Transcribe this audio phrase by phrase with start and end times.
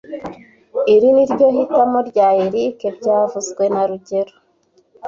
[0.93, 4.33] Iri ni ryo hitamo rya Eric byavuzwe na rugero